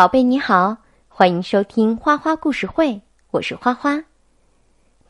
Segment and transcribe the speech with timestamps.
[0.00, 2.98] 宝贝你好，欢迎收听花花故事会，
[3.32, 4.02] 我是花花。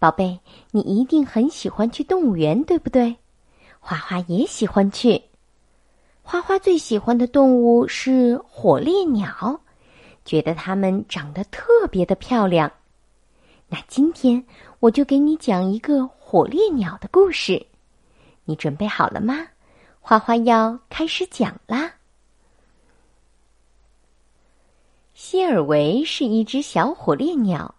[0.01, 0.41] 宝贝，
[0.73, 3.17] 你一定很喜欢去动物园，对不对？
[3.79, 5.23] 花花也喜欢去。
[6.25, 9.61] 花花最喜欢的动物是火烈鸟，
[10.25, 12.69] 觉得它们长得特别的漂亮。
[13.69, 14.45] 那今天
[14.81, 17.65] 我就给你讲一个火烈鸟的故事，
[18.45, 19.47] 你准备好了吗？
[20.01, 21.93] 花花要开始讲啦。
[25.31, 27.73] 希尔维是一只小火烈鸟，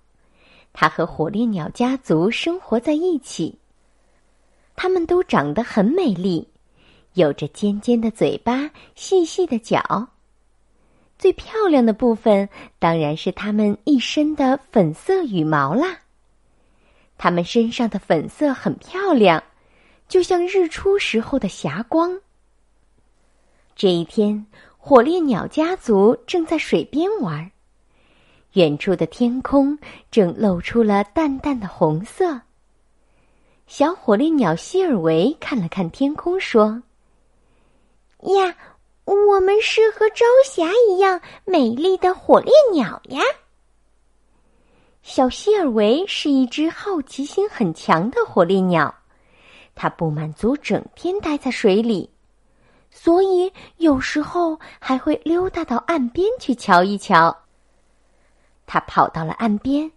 [0.71, 3.53] 它和火烈鸟家族生活在一起。
[4.73, 6.47] 它们都长得很美丽，
[7.11, 10.07] 有着尖尖的嘴巴、细细的脚。
[11.19, 12.47] 最漂亮的部分
[12.79, 15.99] 当然是它们一身的粉色羽毛啦。
[17.17, 19.43] 它们身上的粉色很漂亮，
[20.07, 22.17] 就像日出时候的霞光。
[23.75, 24.47] 这一天。
[24.83, 27.51] 火烈鸟家族正在水边玩，
[28.53, 29.77] 远处的天空
[30.09, 32.41] 正露出了淡淡的红色。
[33.67, 36.81] 小火烈鸟希尔维看了看天空，说
[38.35, 38.55] ：“呀，
[39.05, 43.21] 我们是和朝霞一样美丽的火烈鸟呀！”
[45.03, 48.93] 小希尔维是一只好奇心很强的火烈鸟，
[49.75, 52.10] 它不满足整天待在水里。
[52.91, 57.35] 所以有时候还会溜达到岸边去瞧一瞧。
[58.67, 59.91] 他跑到了岸边，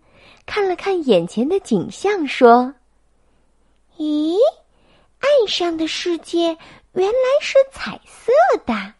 [0.46, 2.72] 看了看眼前的景象，说
[3.98, 4.36] ：“咦，
[5.18, 6.56] 岸上的世界
[6.92, 8.32] 原来是彩色
[8.64, 8.94] 的。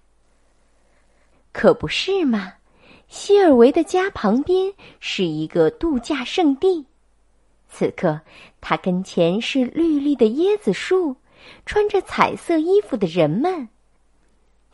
[1.53, 2.53] 可不是嘛？
[3.09, 6.85] 希尔维的家旁边是一个度假胜地，
[7.69, 8.21] 此刻
[8.61, 11.17] 他跟前是绿绿的椰子树，
[11.65, 13.69] 穿着彩色衣服的人们。”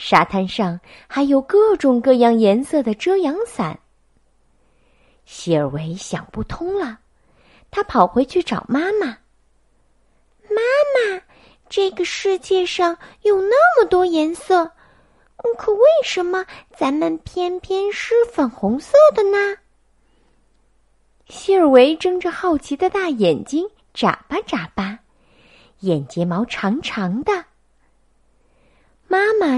[0.00, 3.78] 沙滩上还有各种各样颜色的遮阳伞。
[5.26, 6.98] 希尔维想不通了，
[7.70, 9.18] 他跑回去找妈妈。
[10.48, 10.56] 妈
[10.94, 11.22] 妈，
[11.68, 14.72] 这个世界上有那么多颜色，
[15.58, 19.58] 可为什么咱们偏偏是粉红色的呢？
[21.26, 24.98] 希尔维睁着好奇的大眼睛，眨巴眨巴，
[25.80, 27.39] 眼睫毛长长的。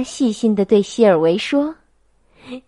[0.03, 1.75] 细心的对希尔维说：“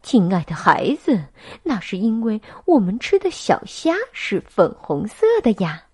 [0.02, 1.24] 亲爱的孩子，
[1.62, 5.84] 那是因为我们吃的小虾是粉红色的呀。”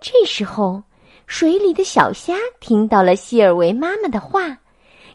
[0.00, 0.82] 这时候，
[1.26, 4.58] 水里的小虾听到了希尔维妈妈的话，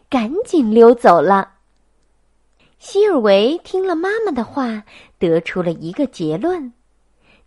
[0.08, 1.52] 赶紧溜走了。
[2.78, 4.84] 希尔维听了妈妈的话，
[5.18, 6.72] 得出了一个结论，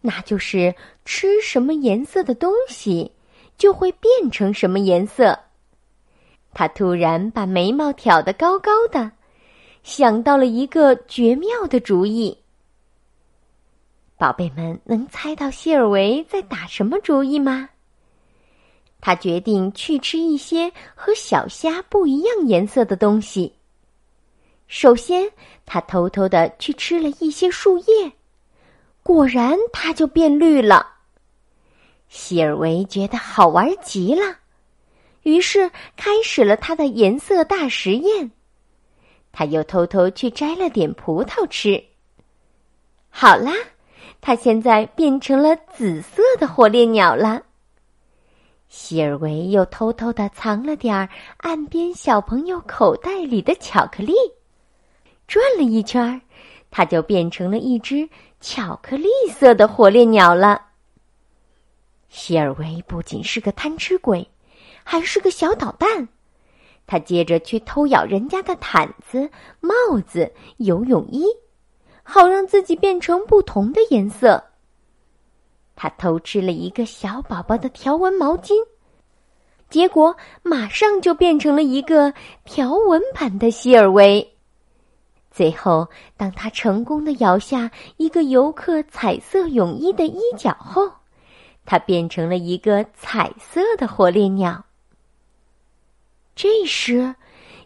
[0.02, 3.12] 那就是吃什么颜色的东西，
[3.58, 5.40] 就会变成什么颜色。
[6.60, 9.10] 他突然把眉毛挑得高高的，
[9.82, 12.38] 想到了一个绝妙的主意。
[14.18, 17.70] 宝贝们，能猜到希尔维在打什么主意吗？
[19.00, 23.56] 他决定去吃一些和小虾不一样颜色的东西。
[24.68, 25.32] 首先，
[25.66, 28.12] 他偷偷的去吃了一些树叶，
[29.02, 30.86] 果然，它就变绿了。
[32.10, 34.39] 希尔维觉得好玩极了。
[35.30, 38.32] 于是开始了他的颜色大实验，
[39.32, 41.82] 他又偷偷去摘了点葡萄吃。
[43.12, 43.54] 好啦，
[44.22, 47.44] 他现在变成了紫色的火烈鸟了。
[48.70, 51.08] 希尔维又偷偷的藏了点儿
[51.38, 54.14] 岸边小朋友口袋里的巧克力，
[55.28, 56.20] 转了一圈，
[56.72, 58.10] 他就变成了一只
[58.42, 60.60] 巧克力色的火烈鸟了。
[62.10, 64.28] 希尔维不仅是个贪吃鬼。
[64.84, 66.08] 还是个小捣蛋，
[66.88, 69.30] 他接着去偷咬人家的毯子、
[69.60, 69.74] 帽
[70.08, 71.26] 子、游泳衣，
[72.04, 74.44] 好让自己变成不同的颜色。
[75.76, 78.54] 他偷吃了一个小宝宝的条纹毛巾，
[79.70, 82.14] 结果马上就变成了一个
[82.44, 84.36] 条纹版的希尔维。
[85.32, 85.88] 最后，
[86.18, 90.92] 当他成功的咬下一个游客彩色泳衣的衣角后，
[91.66, 94.66] 他变成了一个彩色的火烈鸟。
[96.42, 97.14] 这时，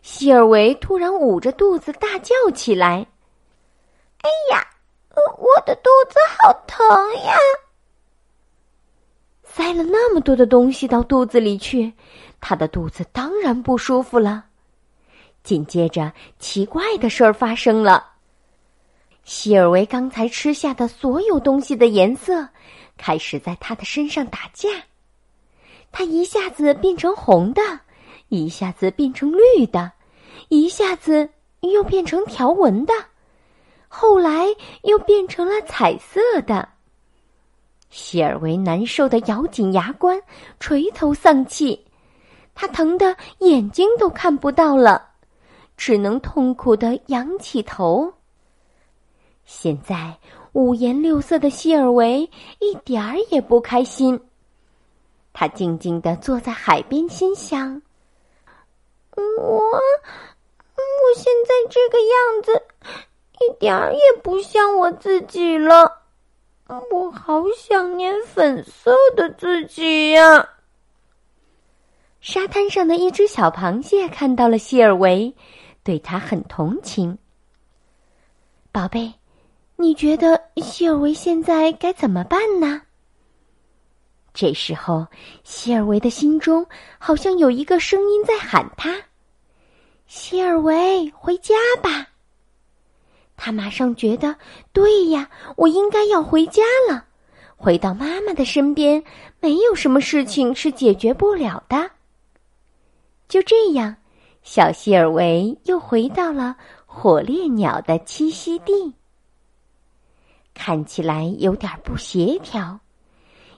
[0.02, 3.06] 希尔维突然捂着肚子大叫起来
[4.18, 4.68] ：“哎呀，
[5.16, 6.84] 我的肚子好疼
[7.24, 7.36] 呀！”
[9.46, 11.94] 塞了那么多的东西到肚子里去，
[12.42, 14.46] 他的肚子当然不舒服了。
[15.44, 18.14] 紧接着，奇怪的事儿发生了：
[19.24, 22.50] 希尔维刚才吃下的所有东西的颜色
[22.98, 24.68] 开始在他的身上打架，
[25.92, 27.62] 他一下子变成红的。
[28.34, 29.92] 一下子变成绿的，
[30.50, 31.30] 一下子
[31.62, 32.94] 又变成条纹的，
[33.88, 34.48] 后来
[34.82, 36.68] 又变成了彩色的。
[37.92, 40.20] 希尔维难受的咬紧牙关，
[40.60, 41.86] 垂头丧气，
[42.56, 45.10] 他疼得眼睛都看不到了，
[45.78, 48.12] 只能痛苦的仰起头。
[49.46, 50.18] 现在
[50.54, 52.28] 五颜六色的希尔维
[52.58, 54.20] 一点儿也不开心。
[55.34, 57.80] 他静静的坐在海边，心想
[59.16, 62.64] ：“我，我现在这个样子，
[63.40, 66.02] 一点儿也不像我自己了。
[66.92, 70.50] 我好想念粉色的自己呀！”
[72.22, 75.36] 沙滩上的一只小螃蟹看到了希尔维，
[75.84, 77.18] 对他很同情。
[78.72, 79.14] 宝贝。
[79.76, 82.84] 你觉得希尔维现在该怎么办呢？
[84.34, 85.06] 这时候，
[85.44, 86.66] 希尔维的心中
[86.98, 89.00] 好像有一个声音在喊他
[90.08, 92.08] ：“希尔维，回家吧！”
[93.38, 94.36] 他马上觉得，
[94.72, 97.06] 对呀，我应该要回家了，
[97.56, 99.04] 回到妈妈的身边。
[99.40, 101.92] 没有什么事情是解决不了的。
[103.28, 103.96] 就这样，
[104.42, 108.94] 小希尔维又回到了火烈鸟的栖息地。
[110.54, 112.80] 看起来有点不协调，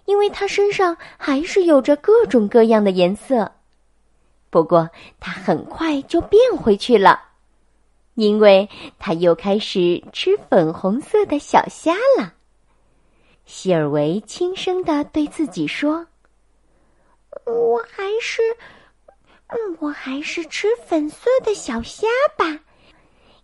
[0.06, 3.52] 因为它身上还是有着各种各样的颜色。
[4.50, 7.20] 不过，它很快就变回去了，
[8.14, 12.34] 因为它又开始吃粉红色的小虾了。
[13.46, 16.08] 希尔维轻声的对自己说
[17.46, 18.42] ：“我还是，
[19.48, 22.60] 嗯，我还是吃粉色的小虾吧。”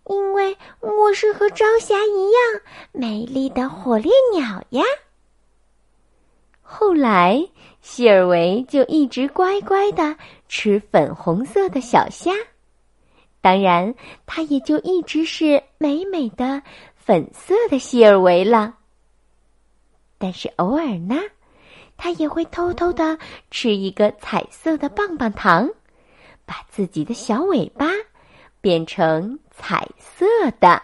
[0.08, 2.60] 因为我是和朝霞一样
[2.90, 4.82] 美丽的火烈鸟呀。
[6.74, 7.46] 后来，
[7.82, 10.16] 希尔维就一直乖乖的
[10.48, 12.32] 吃粉红色的小虾，
[13.42, 16.62] 当然，它也就一直是美美的
[16.96, 18.74] 粉色的希尔维了。
[20.16, 21.16] 但是偶尔呢，
[21.98, 23.18] 他也会偷偷的
[23.50, 25.68] 吃一个彩色的棒棒糖，
[26.46, 27.86] 把自己的小尾巴
[28.62, 29.38] 变成。
[29.54, 30.24] 彩色
[30.58, 30.82] 的，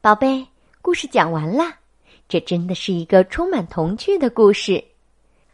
[0.00, 0.46] 宝贝，
[0.86, 1.64] 故事讲完了。
[2.28, 4.84] 这真的是一个充满童趣的故事。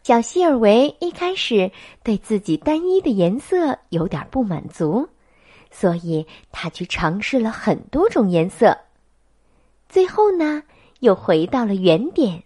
[0.03, 1.71] 小希尔维一开始
[2.03, 5.09] 对自己单一的颜色有点不满足，
[5.71, 8.77] 所以他去尝试了很多种颜色。
[9.89, 10.63] 最后呢，
[11.01, 12.43] 又回到了原点。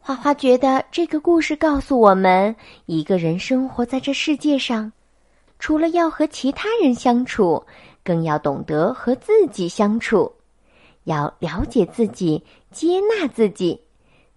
[0.00, 2.56] 花花觉得这个故事告诉我们，
[2.86, 4.90] 一个人生活在这世界上，
[5.58, 7.62] 除了要和其他人相处，
[8.02, 10.32] 更要懂得和自己相处，
[11.04, 13.80] 要了解自己，接纳自己，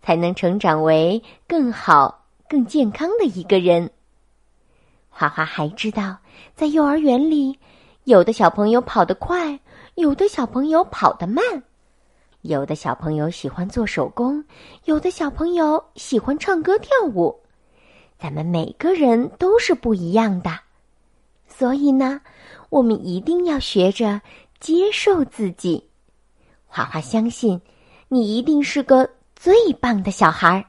[0.02, 3.90] 才能成长为更好、更健康的一个人。
[5.10, 6.18] 花花还知道，
[6.56, 7.58] 在幼儿园里，
[8.04, 9.60] 有的小朋友跑得快，
[9.96, 11.44] 有的小朋友跑得慢。
[12.42, 14.44] 有的小朋友喜欢做手工，
[14.84, 17.40] 有的小朋友喜欢唱歌跳舞。
[18.20, 20.52] 咱们每个人都是不一样的，
[21.48, 22.22] 所以呢，
[22.70, 24.22] 我们一定要学着
[24.60, 25.84] 接受自己。
[26.76, 27.62] 花花相信，
[28.10, 30.66] 你一定是个最棒的小孩儿。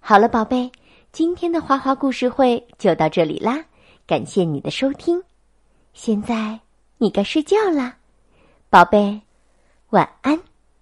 [0.00, 0.72] 好了，宝贝，
[1.12, 3.62] 今天的花花故事会就到这里啦，
[4.06, 5.22] 感谢你的收听。
[5.92, 6.58] 现在
[6.96, 7.94] 你该睡觉啦，
[8.70, 9.20] 宝贝，
[9.90, 10.51] 晚安。